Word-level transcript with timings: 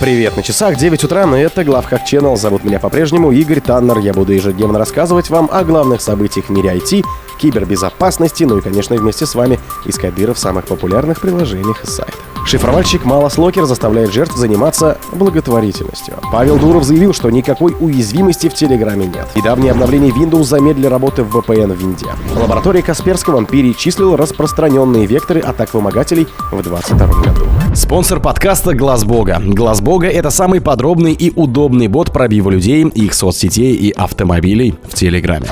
Привет, 0.00 0.36
на 0.36 0.42
часах 0.42 0.76
9 0.76 1.04
утра, 1.04 1.24
но 1.24 1.36
это 1.36 1.62
Главхак 1.62 2.02
Channel. 2.02 2.36
Зовут 2.36 2.64
меня 2.64 2.80
по-прежнему 2.80 3.30
Игорь 3.30 3.60
Таннер. 3.60 3.98
Я 3.98 4.12
буду 4.12 4.32
ежедневно 4.32 4.78
рассказывать 4.78 5.30
вам 5.30 5.48
о 5.52 5.62
главных 5.62 6.00
событиях 6.00 6.46
в 6.46 6.50
мире 6.50 6.74
IT, 6.76 7.04
кибербезопасности, 7.38 8.42
ну 8.42 8.58
и, 8.58 8.60
конечно, 8.60 8.96
вместе 8.96 9.24
с 9.24 9.36
вами 9.36 9.60
искать 9.84 10.16
дыры 10.16 10.34
в 10.34 10.38
самых 10.38 10.64
популярных 10.64 11.20
приложениях 11.20 11.84
и 11.84 11.86
сайтах. 11.86 12.20
Шифровальщик 12.44 13.04
Малос 13.04 13.38
Локер 13.38 13.64
заставляет 13.66 14.12
жертв 14.12 14.34
заниматься 14.36 14.98
благотворительностью. 15.12 16.14
Павел 16.30 16.58
Дуров 16.58 16.82
заявил, 16.82 17.14
что 17.14 17.30
никакой 17.30 17.74
уязвимости 17.78 18.48
в 18.48 18.54
Телеграме 18.54 19.06
нет. 19.06 19.28
Недавнее 19.36 19.70
обновление 19.70 20.12
Windows 20.12 20.44
замедлили 20.44 20.88
работы 20.88 21.22
в 21.22 21.34
VPN 21.34 21.72
в 21.72 21.78
Винде. 21.80 22.06
Лаборатория 22.34 22.82
Касперского 22.82 23.44
перечислила 23.46 24.16
распространенные 24.16 25.06
векторы 25.06 25.40
атак 25.40 25.72
вымогателей 25.72 26.26
в 26.50 26.62
2022 26.62 27.06
году. 27.22 27.53
Спонсор 27.74 28.20
подкаста 28.20 28.72
Глаз 28.72 29.04
Бога. 29.04 29.42
Глаз 29.44 29.80
Бога— 29.80 30.06
это 30.08 30.30
самый 30.30 30.60
подробный 30.60 31.12
и 31.12 31.32
удобный 31.34 31.88
бот 31.88 32.12
пробива 32.12 32.50
людей, 32.50 32.84
их 32.84 33.14
соцсетей 33.14 33.74
и 33.74 33.90
автомобилей 33.90 34.76
в 34.84 34.94
Телеграме. 34.94 35.48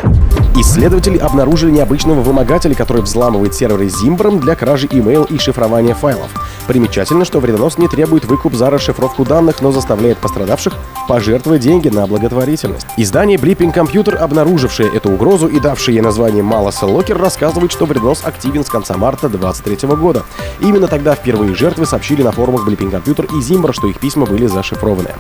Исследователи 0.55 1.17
обнаружили 1.17 1.71
необычного 1.71 2.21
вымогателя, 2.21 2.75
который 2.75 3.03
взламывает 3.03 3.55
серверы 3.55 3.89
Зимбром 3.89 4.39
для 4.39 4.55
кражи 4.55 4.87
имейл 4.91 5.25
и 5.25 5.39
шифрования 5.39 5.95
файлов. 5.95 6.29
Примечательно, 6.69 7.25
что 7.25 7.41
вредонос 7.41 7.79
не 7.79 7.89
требует 7.89 8.27
выкуп 8.27 8.55
за 8.55 8.71
расшифровку 8.71 9.25
данных, 9.25 9.63
но 9.63 9.73
заставляет 9.73 10.19
пострадавших 10.19 10.75
пожертвовать 11.09 11.63
деньги 11.63 11.89
на 11.89 12.07
благотворительность. 12.07 12.87
Издание 12.97 13.39
Blipping 13.39 13.75
Computer, 13.75 14.15
обнаружившее 14.15 14.91
эту 14.95 15.11
угрозу 15.11 15.49
и 15.49 15.59
давшее 15.59 15.97
ей 15.97 16.03
название 16.03 16.43
Малоса 16.43 16.87
Локер, 16.87 17.19
рассказывает, 17.19 17.73
что 17.73 17.87
вредонос 17.87 18.23
активен 18.25 18.65
с 18.65 18.69
конца 18.69 18.97
марта 18.97 19.29
2023 19.31 19.89
года. 19.97 20.23
Именно 20.61 20.87
тогда 20.87 21.15
впервые 21.15 21.55
жертвы 21.55 21.87
сообщили 21.87 22.12
на 22.21 22.33
форумах 22.33 22.69
Blipping 22.69 22.91
Computer 22.91 23.25
и 23.27 23.41
Zimbra, 23.41 23.73
что 23.73 23.87
их 23.87 23.99
письма 23.99 24.27
были 24.27 24.47
зашифрованы. 24.47 25.15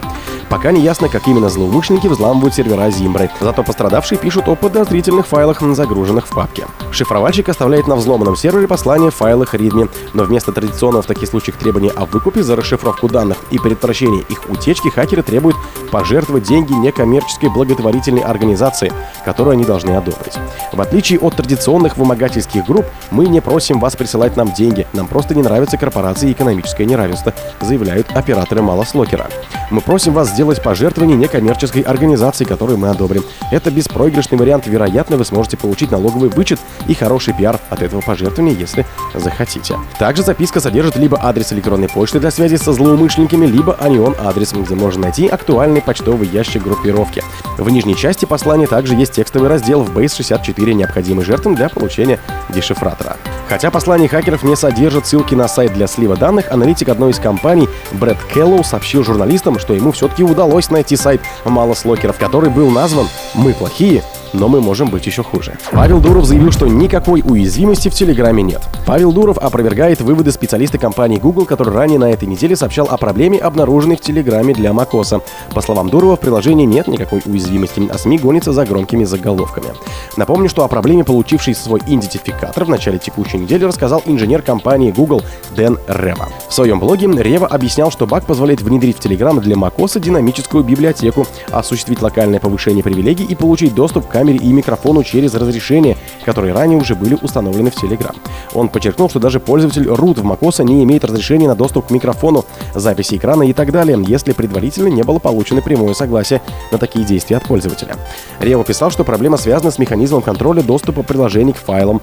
Пока 0.51 0.70
не 0.70 0.82
ясно, 0.82 1.09
как 1.09 1.27
именно 1.27 1.48
злоумышленники 1.48 2.09
взламывают 2.09 2.54
сервера 2.54 2.90
Зимбры, 2.90 3.30
зато 3.40 3.62
пострадавшие 3.62 4.18
пишут 4.18 4.48
о 4.48 4.54
подозрительных 4.54 5.26
файлах, 5.26 5.63
загруженных 5.63 6.26
в 6.26 6.35
папке. 6.35 6.66
Шифровальщик 6.90 7.48
оставляет 7.48 7.87
на 7.87 7.96
взломанном 7.96 8.37
сервере 8.37 8.68
послание 8.68 9.10
в 9.10 9.15
файлах 9.15 9.54
README, 9.54 9.88
но 10.13 10.24
вместо 10.24 10.52
традиционного 10.52 11.01
в 11.01 11.07
таких 11.07 11.30
случаях 11.30 11.57
требования 11.57 11.90
о 11.90 12.04
выкупе 12.04 12.43
за 12.43 12.54
расшифровку 12.57 13.09
данных 13.09 13.38
и 13.51 13.59
предотвращение 13.59 14.24
их 14.29 14.51
утечки, 14.51 14.88
хакеры 14.88 15.23
требуют 15.23 15.57
пожертвовать 15.93 16.45
деньги 16.45 16.73
некоммерческой 16.73 17.51
благотворительной 17.51 18.23
организации, 18.23 18.93
которую 19.24 19.52
они 19.52 19.65
должны 19.65 19.90
одобрить. 19.90 20.38
В 20.73 20.80
отличие 20.80 21.21
от 21.21 21.37
традиционных 21.37 21.96
вымогательских 21.96 22.65
групп, 22.65 22.87
мы 23.10 23.26
не 23.26 23.40
просим 23.40 23.79
вас 23.79 23.95
присылать 23.95 24.37
нам 24.37 24.52
деньги, 24.52 24.87
нам 24.95 25.07
просто 25.07 25.35
не 25.35 25.43
нравятся 25.43 25.76
корпорации 25.76 26.30
и 26.30 26.32
экономическое 26.32 26.87
неравенство, 26.87 27.35
заявляют 27.60 28.10
операторы 28.16 28.63
Малослокера. 28.63 29.29
Мы 29.71 29.80
просим 29.80 30.13
вас 30.13 30.29
сделать 30.29 30.63
пожертвование 30.63 31.16
некоммерческой 31.16 31.82
организации, 31.82 32.45
которую 32.45 32.79
мы 32.79 32.88
одобрим. 32.88 33.24
Это 33.51 33.71
беспроигрышный 33.71 34.38
вариант. 34.38 34.66
Вероятно, 34.66 35.16
вы 35.16 35.24
сможете 35.24 35.57
получить 35.57 35.91
налоговый 35.91 36.29
вычет 36.29 36.60
и 36.87 36.95
хороший 36.95 37.35
пиар 37.35 37.59
от 37.71 37.82
этого 37.82 38.01
пожертвования, 38.01 38.54
если 38.54 38.87
захотите. 39.15 39.77
Также 39.99 40.23
записка 40.23 40.60
содержит 40.60 40.96
либо 40.96 41.19
адрес 41.23 41.52
электронной 41.52 41.88
почты 41.88 42.21
для 42.21 42.30
связи 42.30 42.57
со 42.57 42.73
злоумышленниками, 42.73 43.46
либо 43.46 43.74
анион 43.74 44.15
адрес, 44.19 44.52
где 44.52 44.74
можно 44.74 45.02
найти 45.02 45.27
актуальный 45.27 45.80
почтовый 45.80 46.29
ящик 46.29 46.63
группировки. 46.63 47.23
В 47.59 47.69
нижней 47.71 47.97
части 47.97 48.24
послания 48.24 48.66
также 48.66 48.95
есть 48.95 49.13
текстовый 49.13 49.49
раздел 49.49 49.82
в 49.82 49.97
Base64, 49.97 50.73
необходимый 50.73 51.24
жертвам 51.24 51.54
для 51.54 51.69
получения 51.69 52.19
дешифратора. 52.51 53.16
Хотя 53.52 53.70
послание 53.70 54.08
хакеров 54.08 54.45
не 54.45 54.56
содержит 54.56 55.06
ссылки 55.06 55.34
на 55.34 55.46
сайт 55.46 55.74
для 55.74 55.86
слива 55.86 56.16
данных, 56.16 56.50
аналитик 56.50 56.88
одной 56.88 57.10
из 57.10 57.18
компаний 57.18 57.68
Брэд 57.90 58.16
Келлоу 58.32 58.64
сообщил 58.64 59.04
журналистам, 59.04 59.58
что 59.58 59.74
ему 59.74 59.92
все-таки 59.92 60.24
удалось 60.24 60.70
найти 60.70 60.96
сайт 60.96 61.20
MalasLocker'ов, 61.45 62.16
который 62.16 62.48
был 62.48 62.70
назван 62.70 63.08
«Мы 63.34 63.52
плохие, 63.52 64.03
но 64.33 64.49
мы 64.49 64.61
можем 64.61 64.88
быть 64.88 65.06
еще 65.06 65.22
хуже. 65.22 65.56
Павел 65.71 66.00
Дуров 66.00 66.25
заявил, 66.25 66.53
что 66.53 66.66
никакой 66.66 67.22
уязвимости 67.25 67.88
в 67.88 67.94
Телеграме 67.94 68.43
нет. 68.43 68.62
Павел 68.87 69.12
Дуров 69.12 69.38
опровергает 69.38 70.00
выводы 70.00 70.32
специалиста 70.32 70.78
компании 70.78 71.19
Google, 71.19 71.44
который 71.44 71.75
ранее 71.75 71.98
на 71.98 72.10
этой 72.10 72.26
неделе 72.28 72.56
сообщал 72.56 72.87
о 72.91 72.97
проблеме, 72.97 73.38
обнаруженной 73.38 73.97
в 73.97 74.00
Телеграме 74.00 74.54
для 74.54 74.71
macOS. 74.71 75.22
По 75.54 75.60
словам 75.60 75.88
Дурова, 75.88 76.16
в 76.16 76.21
приложении 76.21 76.65
нет 76.65 76.88
никакой 76.88 77.22
уязвимости, 77.25 77.88
а 77.92 77.98
СМИ 77.98 78.19
гонятся 78.19 78.53
за 78.53 78.65
громкими 78.65 79.04
заголовками. 79.04 79.69
Напомню, 80.16 80.48
что 80.48 80.65
о 80.65 80.69
проблеме, 80.69 81.04
получившей 81.04 81.54
свой 81.54 81.81
идентификатор 81.87 82.65
в 82.65 82.69
начале 82.69 82.98
текущей 82.98 83.38
недели, 83.38 83.65
рассказал 83.65 84.03
инженер 84.06 84.42
компании 84.42 84.92
Google 84.92 85.22
Дэн 85.56 85.78
Рева. 85.88 86.28
В 86.48 86.54
своем 86.54 86.81
блоге 86.81 87.03
Рева 87.06 87.47
объяснял, 87.47 87.91
что 87.91 88.06
баг 88.06 88.25
позволяет 88.26 88.62
внедрить 88.62 88.98
в 88.98 89.00
Telegram 89.00 89.38
для 89.41 89.56
macOS 89.56 90.00
динамическую 90.00 90.65
библиотеку, 90.65 91.26
осуществить 91.50 92.00
локальное 92.00 92.41
повышение 92.41 92.82
привилегий 92.82 93.25
и 93.25 93.34
получить 93.34 93.75
доступ 93.75 94.09
к 94.09 94.22
камере 94.22 94.38
и 94.38 94.53
микрофону 94.53 95.03
через 95.03 95.34
разрешения, 95.34 95.97
которые 96.25 96.55
ранее 96.55 96.78
уже 96.78 96.94
были 96.94 97.19
установлены 97.21 97.72
в 97.72 97.83
Telegram. 97.83 98.15
Он 98.55 98.69
подчеркнул, 98.69 99.10
что 99.10 99.19
даже 99.19 99.41
пользователь 99.41 99.88
root 99.88 100.21
в 100.21 100.25
macOS 100.25 100.62
не 100.62 100.84
имеет 100.84 101.05
разрешения 101.05 101.49
на 101.49 101.56
доступ 101.56 101.88
к 101.88 101.91
микрофону, 101.91 102.44
записи 102.72 103.16
экрана 103.16 103.43
и 103.43 103.53
так 103.53 103.72
далее, 103.72 103.99
если 104.06 104.33
предварительно 104.33 104.87
не 104.87 105.03
было 105.03 105.19
получено 105.19 105.60
прямое 105.60 105.94
согласие 105.94 106.41
на 106.71 106.78
такие 106.78 107.05
действия 107.05 107.38
от 107.38 107.44
пользователя. 107.44 107.97
Рева 108.38 108.62
писал, 108.62 108.93
что 108.93 109.03
проблема 109.03 109.37
связана 109.38 109.72
с 109.72 109.78
механизмом 109.78 110.22
контроля 110.22 110.62
доступа 110.62 111.03
приложений 111.03 111.54
к 111.54 111.56
файлам 111.56 112.00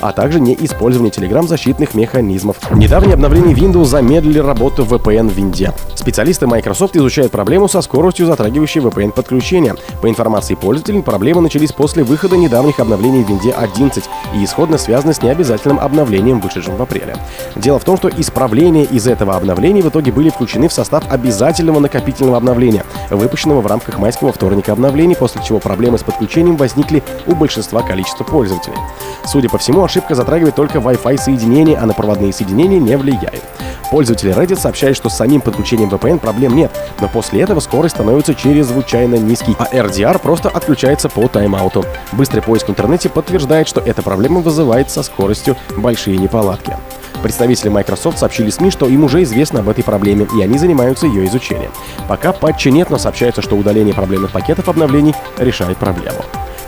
а 0.00 0.12
также 0.12 0.40
не 0.40 0.54
использование 0.54 1.10
Telegram 1.10 1.46
защитных 1.46 1.94
механизмов. 1.94 2.56
Недавнее 2.72 3.14
обновление 3.14 3.54
Windows 3.54 3.86
замедлили 3.86 4.38
работу 4.38 4.84
VPN 4.84 5.28
в 5.28 5.32
Винде. 5.32 5.72
Специалисты 5.94 6.46
Microsoft 6.46 6.96
изучают 6.96 7.32
проблему 7.32 7.68
со 7.68 7.80
скоростью, 7.80 8.26
затрагивающей 8.26 8.80
VPN-подключения. 8.80 9.76
По 10.00 10.08
информации 10.08 10.54
пользователей, 10.54 11.02
проблемы 11.02 11.40
начались 11.40 11.72
после 11.72 12.04
выхода 12.04 12.36
недавних 12.36 12.78
обновлений 12.80 13.24
в 13.24 13.28
Винде 13.28 13.52
11 13.52 14.04
и 14.34 14.44
исходно 14.44 14.78
связаны 14.78 15.14
с 15.14 15.22
необязательным 15.22 15.80
обновлением, 15.80 16.40
вышедшим 16.40 16.76
в 16.76 16.82
апреле. 16.82 17.16
Дело 17.56 17.78
в 17.78 17.84
том, 17.84 17.96
что 17.96 18.08
исправления 18.08 18.84
из 18.84 19.06
этого 19.06 19.36
обновления 19.36 19.82
в 19.82 19.88
итоге 19.88 20.12
были 20.12 20.30
включены 20.30 20.68
в 20.68 20.72
состав 20.72 21.04
обязательного 21.10 21.80
накопительного 21.80 22.36
обновления, 22.36 22.84
выпущенного 23.10 23.60
в 23.60 23.66
рамках 23.66 23.98
майского 23.98 24.32
вторника 24.32 24.72
обновлений, 24.72 25.16
после 25.16 25.42
чего 25.42 25.58
проблемы 25.58 25.98
с 25.98 26.02
подключением 26.02 26.56
возникли 26.56 27.02
у 27.26 27.34
большинства 27.34 27.82
количества 27.82 28.24
пользователей. 28.24 28.76
Судя 29.24 29.48
по 29.48 29.58
всему, 29.58 29.82
ошибка 29.86 30.14
затрагивает 30.14 30.54
только 30.54 30.78
Wi-Fi 30.78 31.18
соединение, 31.18 31.78
а 31.78 31.86
на 31.86 31.94
проводные 31.94 32.32
соединения 32.32 32.78
не 32.78 32.96
влияет. 32.96 33.42
Пользователи 33.90 34.34
Reddit 34.34 34.58
сообщают, 34.58 34.96
что 34.96 35.08
с 35.08 35.16
самим 35.16 35.40
подключением 35.40 35.88
VPN 35.88 36.18
проблем 36.18 36.54
нет, 36.54 36.72
но 37.00 37.08
после 37.08 37.40
этого 37.40 37.60
скорость 37.60 37.94
становится 37.94 38.34
чрезвычайно 38.34 39.14
низкий, 39.14 39.56
а 39.58 39.64
RDR 39.64 40.18
просто 40.18 40.48
отключается 40.48 41.08
по 41.08 41.28
тайм-ауту. 41.28 41.84
Быстрый 42.12 42.40
поиск 42.40 42.66
в 42.66 42.70
интернете 42.70 43.08
подтверждает, 43.08 43.68
что 43.68 43.80
эта 43.80 44.02
проблема 44.02 44.40
вызывает 44.40 44.90
со 44.90 45.02
скоростью 45.02 45.56
большие 45.76 46.18
неполадки. 46.18 46.76
Представители 47.22 47.70
Microsoft 47.70 48.18
сообщили 48.18 48.50
СМИ, 48.50 48.70
что 48.70 48.86
им 48.88 49.04
уже 49.04 49.22
известно 49.22 49.60
об 49.60 49.68
этой 49.68 49.82
проблеме, 49.82 50.26
и 50.36 50.42
они 50.42 50.58
занимаются 50.58 51.06
ее 51.06 51.26
изучением. 51.26 51.70
Пока 52.08 52.32
патча 52.32 52.70
нет, 52.70 52.90
но 52.90 52.98
сообщается, 52.98 53.40
что 53.40 53.56
удаление 53.56 53.94
проблемных 53.94 54.32
пакетов 54.32 54.68
обновлений 54.68 55.14
решает 55.38 55.78
проблему. 55.78 56.24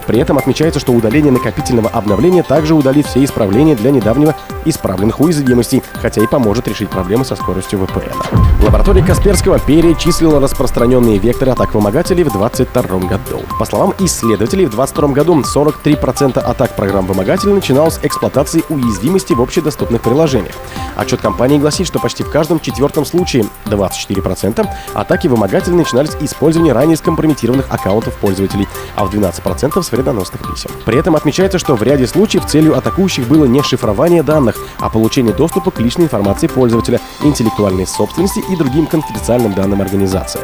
При 0.08 0.18
этом 0.18 0.38
отмечается, 0.38 0.80
что 0.80 0.92
удаление 0.94 1.30
накопительного 1.30 1.90
обновления 1.90 2.42
также 2.42 2.74
удалит 2.74 3.06
все 3.06 3.22
исправления 3.22 3.76
для 3.76 3.90
недавнего 3.90 4.34
исправленных 4.64 5.20
уязвимостей, 5.20 5.82
хотя 6.00 6.22
и 6.22 6.26
поможет 6.26 6.66
решить 6.66 6.88
проблемы 6.88 7.26
со 7.26 7.36
скоростью 7.36 7.78
VPN. 7.80 8.64
Лаборатория 8.64 9.04
Касперского 9.04 9.58
перечислила 9.58 10.40
распространенные 10.40 11.18
векторы 11.18 11.52
атак 11.52 11.74
вымогателей 11.74 12.24
в 12.24 12.32
2022 12.32 12.98
году. 13.00 13.42
По 13.58 13.66
словам 13.66 13.92
исследователей, 13.98 14.64
в 14.64 14.70
2022 14.70 15.08
году 15.08 15.42
43% 15.42 16.38
атак 16.38 16.74
программ 16.74 17.06
вымогателей 17.06 17.52
начиналось 17.52 17.94
с 17.94 18.00
эксплуатации 18.02 18.64
уязвимости 18.70 19.34
в 19.34 19.42
общедоступных 19.42 20.00
приложениях. 20.00 20.54
Отчет 20.96 21.20
компании 21.20 21.58
гласит, 21.58 21.86
что 21.86 21.98
почти 21.98 22.22
в 22.22 22.30
каждом 22.30 22.60
четвертом 22.60 23.04
случае 23.04 23.44
24% 23.66 24.66
атаки 24.94 25.28
вымогателей 25.28 25.76
начинались 25.76 26.10
с 26.10 26.22
использования 26.22 26.72
ранее 26.72 26.96
скомпрометированных 26.96 27.66
аккаунтов 27.68 28.16
пользователей, 28.16 28.66
а 28.96 29.04
в 29.04 29.14
12% 29.14 29.82
с 29.82 29.92
вредоносных 29.98 30.40
писем. 30.42 30.70
При 30.84 30.96
этом 30.96 31.16
отмечается, 31.16 31.58
что 31.58 31.74
в 31.74 31.82
ряде 31.82 32.06
случаев 32.06 32.46
целью 32.46 32.76
атакующих 32.76 33.26
было 33.26 33.44
не 33.44 33.62
шифрование 33.62 34.22
данных, 34.22 34.56
а 34.78 34.88
получение 34.88 35.34
доступа 35.34 35.70
к 35.70 35.80
личной 35.80 36.04
информации 36.04 36.46
пользователя, 36.46 37.00
интеллектуальной 37.22 37.86
собственности 37.86 38.40
и 38.50 38.56
другим 38.56 38.86
конфиденциальным 38.86 39.52
данным 39.54 39.80
организации. 39.80 40.40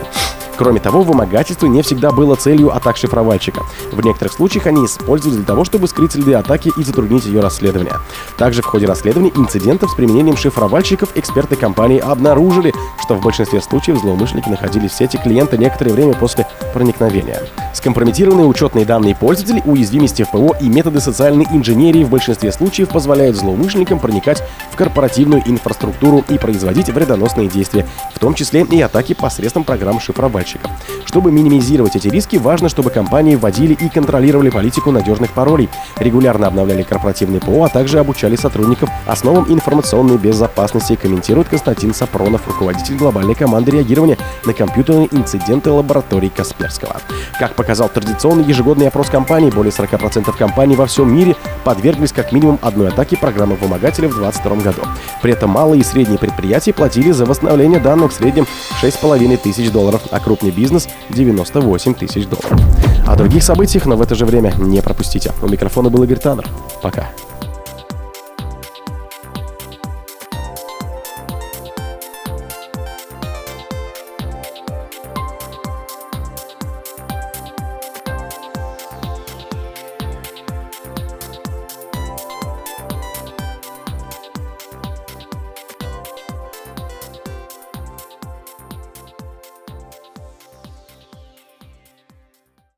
Кроме 0.56 0.79
того, 0.79 1.03
вымогательство 1.03 1.67
не 1.67 1.83
всегда 1.83 2.12
было 2.12 2.37
целью 2.37 2.75
атак 2.75 2.97
шифровальщика. 2.97 3.62
В 3.91 4.05
некоторых 4.05 4.35
случаях 4.35 4.67
они 4.67 4.85
использовались 4.85 5.39
для 5.39 5.47
того, 5.47 5.65
чтобы 5.65 5.89
скрыть 5.89 6.12
следы 6.12 6.35
атаки 6.35 6.71
и 6.77 6.85
затруднить 6.85 7.27
ее 7.27 7.41
расследование. 7.41 7.95
Также 8.39 8.62
в 8.62 8.67
ходе 8.67 8.87
расследования 8.87 9.33
инцидентов 9.35 9.91
с 9.91 9.95
применением 9.95 10.37
шифровальщиков 10.37 11.11
эксперты 11.17 11.56
компании 11.56 11.99
обнаружили, 11.99 12.73
что 13.03 13.15
в 13.15 13.23
большинстве 13.23 13.61
случаев 13.61 13.99
злоумышленники 13.99 14.49
находились 14.49 14.93
в 14.93 14.97
сети 14.97 15.17
клиента 15.17 15.56
некоторое 15.56 15.93
время 15.93 16.15
после 16.15 16.47
проникновения. 16.73 17.41
Скомпрометированные 17.75 18.47
учетные 18.47 18.85
данные 18.85 19.17
пользователей, 19.17 19.62
уязвимости 19.65 20.23
в 20.23 20.31
ПО 20.31 20.55
и 20.61 20.69
методы 20.69 21.00
социальной 21.00 21.47
инженерии 21.50 22.05
в 22.05 22.11
большинстве 22.11 22.53
случаев 22.53 22.91
позволяют 22.91 23.37
злоумышленникам 23.37 23.99
проникать 23.99 24.43
в 24.73 24.77
корпоративную 24.77 25.43
инфраструктуру 25.47 26.25
и 26.29 26.39
производить 26.39 26.89
вредоносные 26.89 27.49
действия, 27.49 27.87
в 28.15 28.19
том 28.21 28.35
числе 28.35 28.62
и 28.62 28.81
атаки 28.81 29.15
посредством 29.15 29.65
программ 29.65 29.99
шифровальщика. 30.44 30.70
Чтобы 31.06 31.31
минимизировать 31.31 31.96
эти 31.96 32.08
риски, 32.08 32.37
важно, 32.37 32.69
чтобы 32.69 32.91
компании 32.91 33.37
вводили 33.37 33.75
и 33.75 33.88
контролировали 33.88 34.50
политику 34.50 34.91
надежных 34.91 35.31
паролей, 35.32 35.69
регулярно 35.99 36.46
обновляли 36.46 36.82
корпоративные 36.82 37.41
ПО, 37.41 37.64
а 37.64 37.69
также 37.69 37.99
обучали 37.99 38.37
сотрудников 38.37 38.91
основам 39.06 39.46
информационной 39.52 40.19
безопасности, 40.19 40.96
комментирует 40.96 41.49
Константин 41.49 41.94
Сапронов, 41.94 42.46
руководитель 42.49 42.96
глобальной 42.96 43.35
команды 43.35 43.73
реагирования 43.73 44.19
на 44.44 44.52
компьютерные 44.52 45.08
инциденты 45.12 45.70
лаборатории 45.70 46.29
Касперского. 46.29 46.97
Как 47.38 47.55
показал 47.55 47.88
традиционный 47.88 48.44
ежегодный 48.44 48.88
опрос 48.88 49.08
компаний, 49.08 49.50
более 49.50 49.73
40% 49.73 50.37
компаний 50.37 50.75
во 50.75 50.87
всем 50.87 51.14
мире 51.14 51.37
подверглись 51.64 52.12
как 52.12 52.32
минимум 52.32 52.58
одной 52.61 52.88
атаке 52.88 53.17
программы 53.17 53.56
вымогателя 53.56 54.08
в 54.08 54.14
2022 54.14 54.73
году. 54.73 54.82
При 55.23 55.32
этом 55.32 55.50
малые 55.50 55.81
и 55.81 55.85
средние 55.85 56.19
предприятия 56.19 56.73
платили 56.73 57.12
за 57.12 57.25
восстановление 57.25 57.79
данных 57.79 58.12
в 58.12 58.14
среднем 58.14 58.47
6,5 58.82 59.37
тысяч 59.37 59.70
долларов, 59.70 60.02
а 60.11 60.20
крупный 60.35 60.51
бизнес– 60.51 60.89
98 61.11 61.95
тысяч 61.95 62.27
долларов. 62.27 62.61
О 63.07 63.15
других 63.15 63.43
событиях, 63.45 63.87
но 63.87 63.97
в 63.97 64.03
это 64.03 64.17
же 64.17 64.27
время 64.27 64.53
не 64.59 64.83
пропустите. 64.83 65.33
У 65.43 65.47
микрофона 65.47 65.91
был 65.91 66.03
Игорь 66.03 66.19
Таннер. 66.19 66.49
Пока. 66.83 67.11